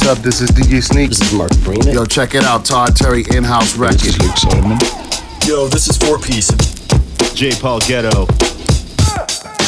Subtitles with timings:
[0.00, 0.24] what's up?
[0.24, 1.10] This is DJ Sneak.
[1.10, 1.92] This is Mark Farina.
[1.92, 2.64] Yo, check it out.
[2.64, 3.98] Todd Terry in-house record.
[3.98, 4.78] This is Luke Solomon.
[5.46, 6.48] Yo, this is Four Piece.
[7.34, 7.50] J.
[7.60, 8.26] Paul Getto.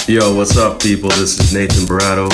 [0.08, 1.10] Yo, what's up, people?
[1.10, 2.30] This is Nathan Barato.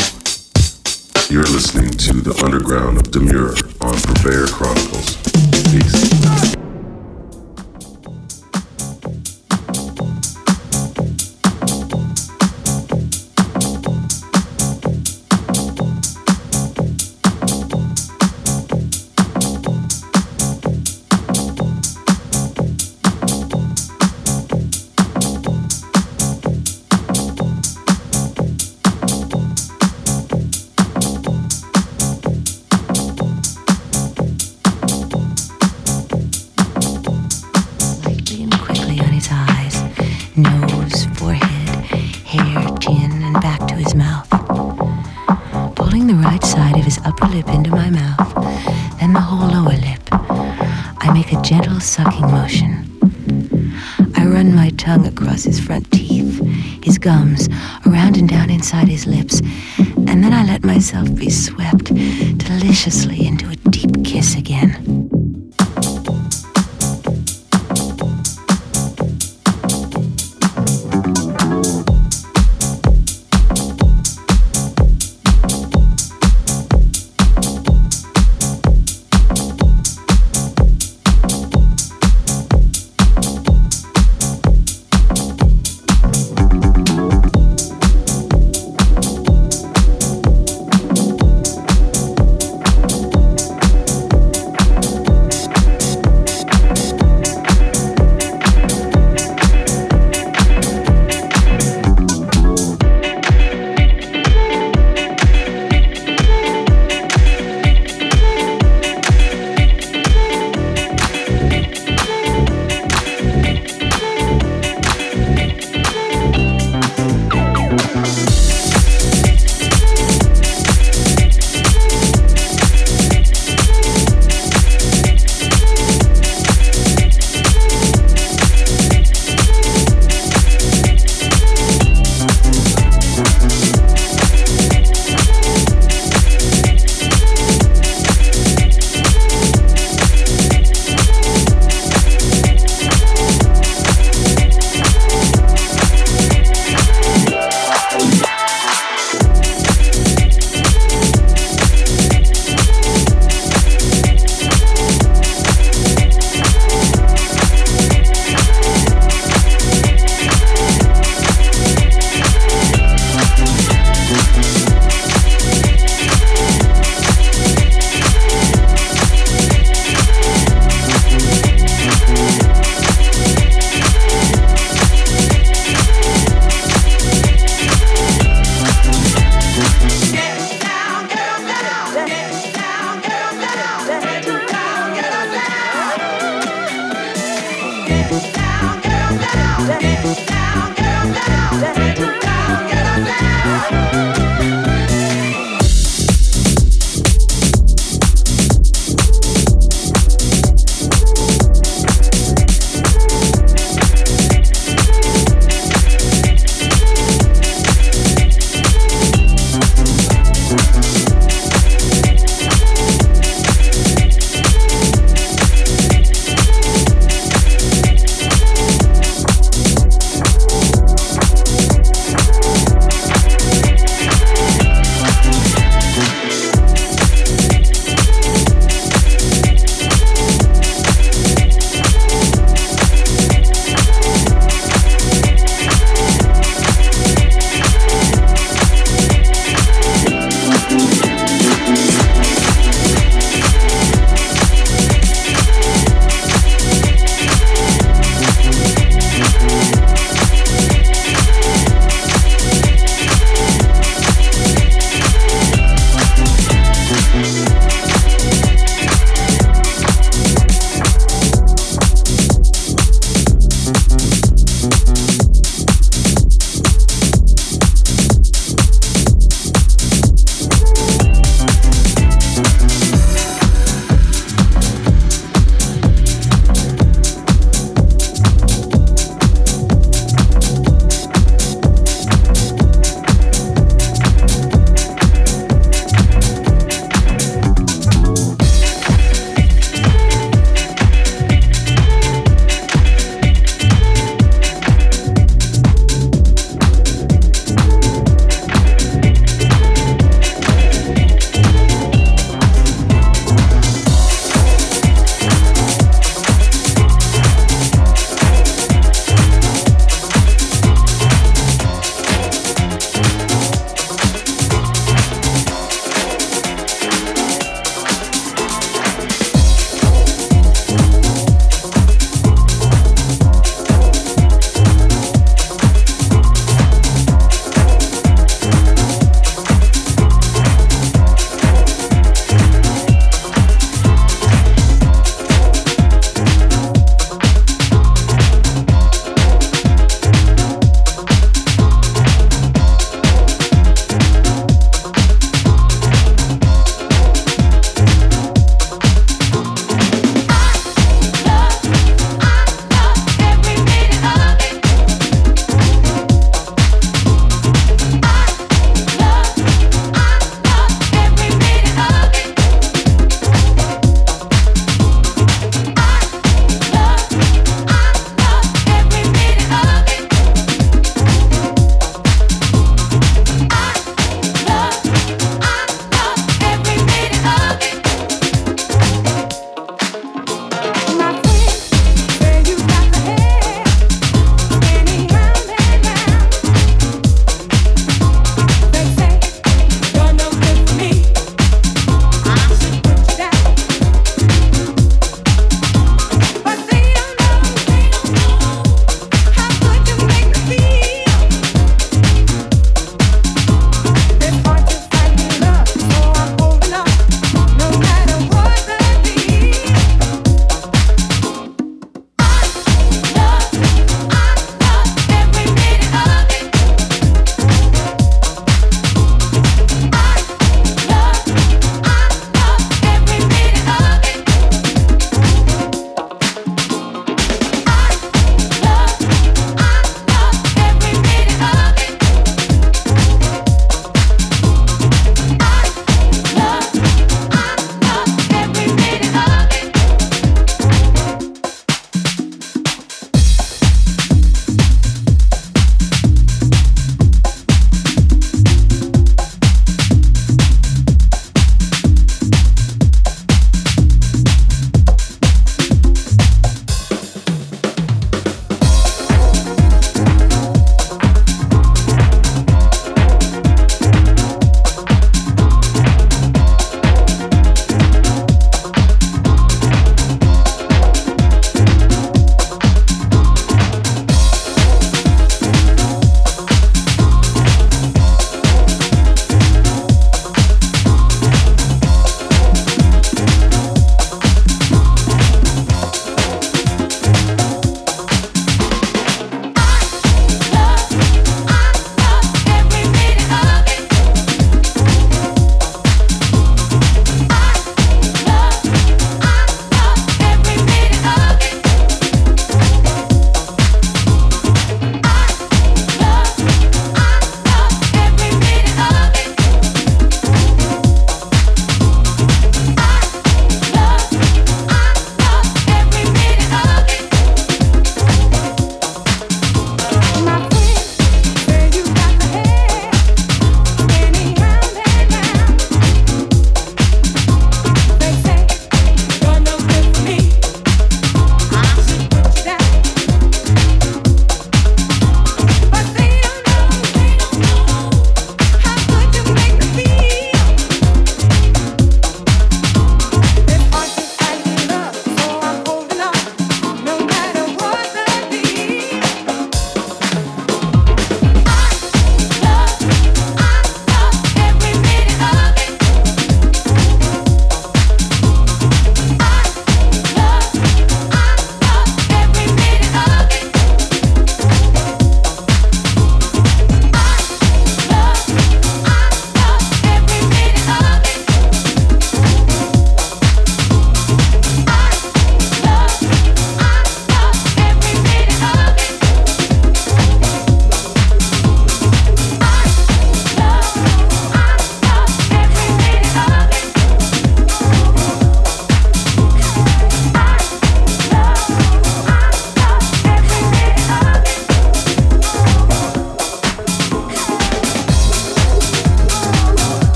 [1.31, 5.17] You're listening to the underground of Demuir on Purveyor Chronicles.
[5.73, 6.08] Peace.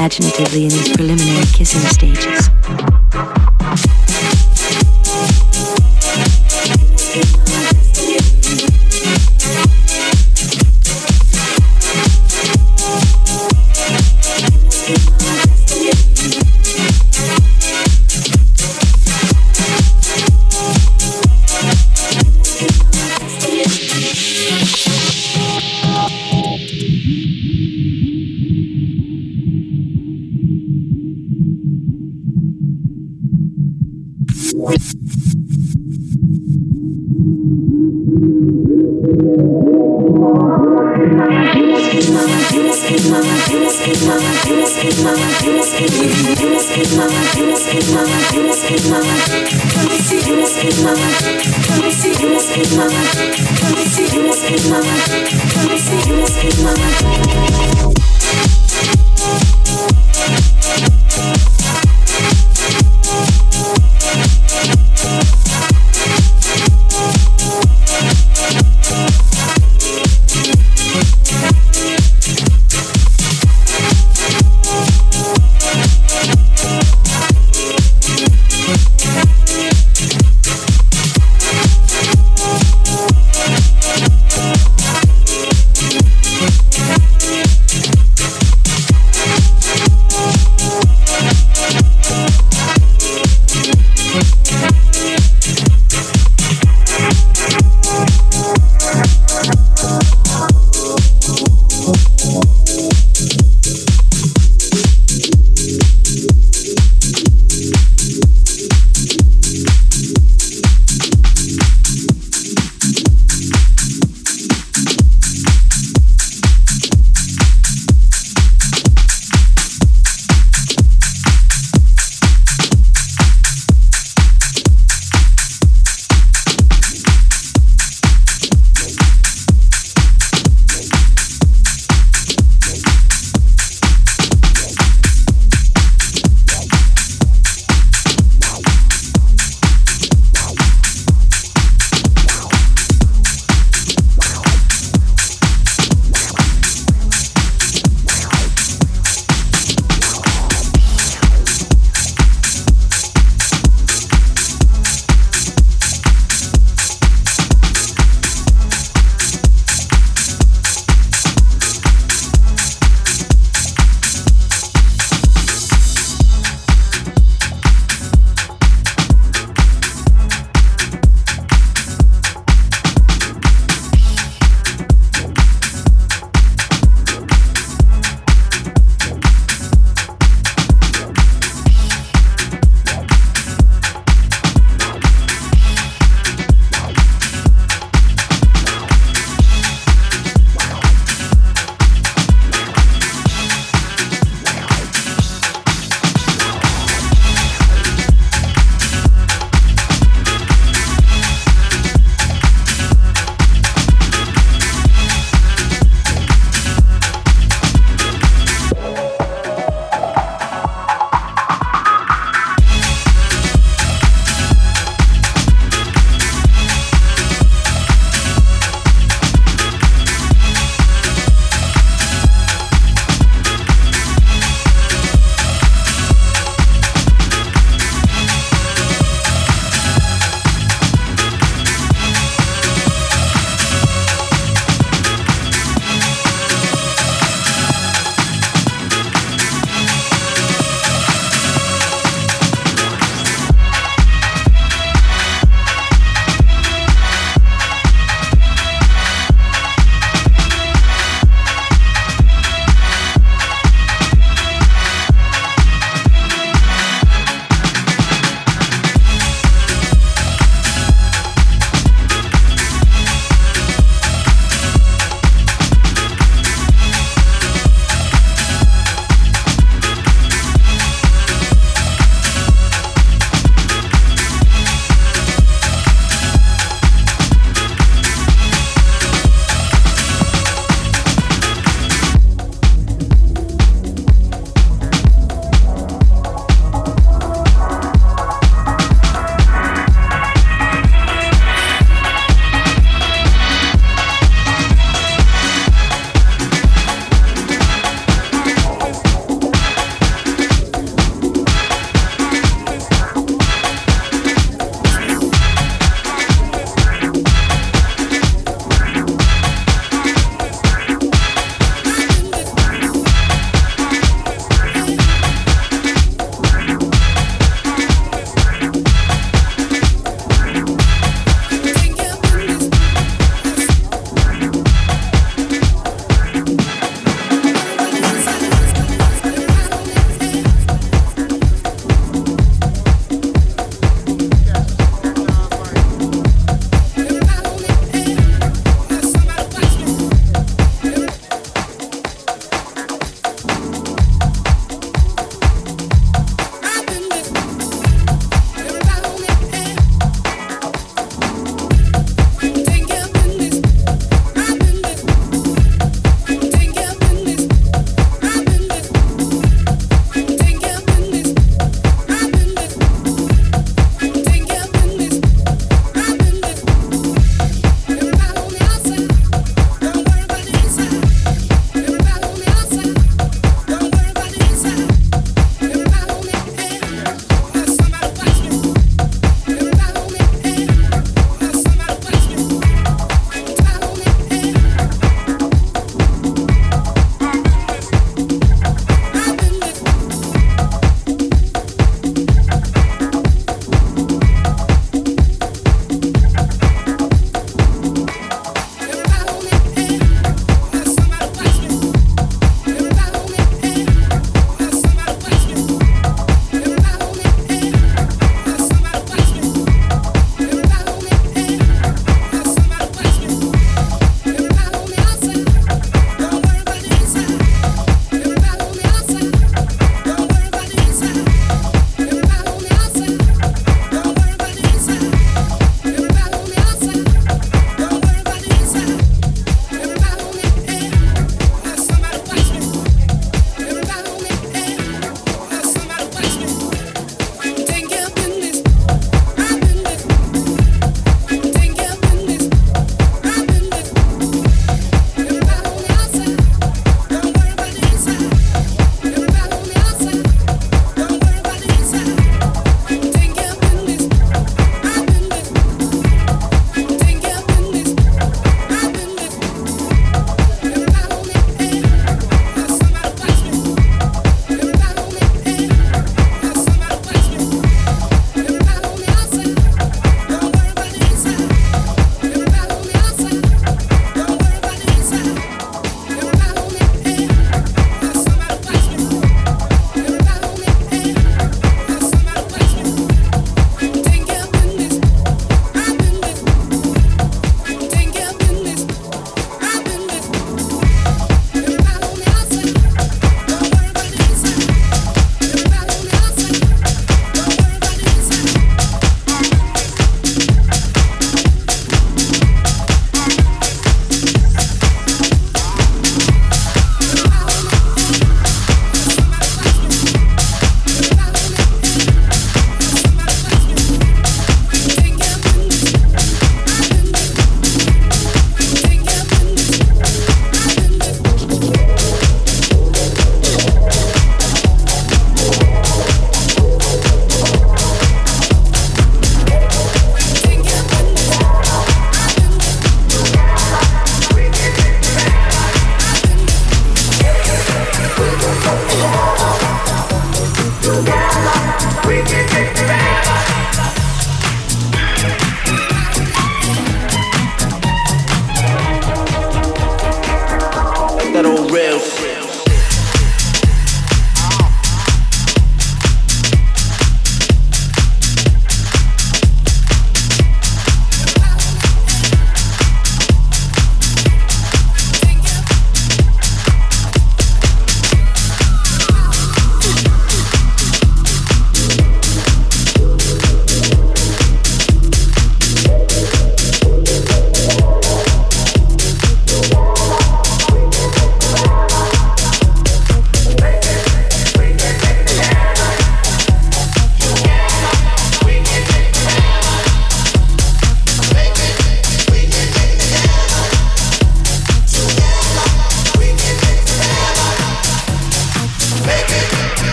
[0.00, 2.39] Imaginatively in these preliminary kissing stages.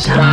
[0.00, 0.27] Smooth,